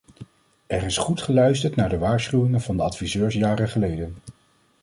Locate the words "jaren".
3.35-3.69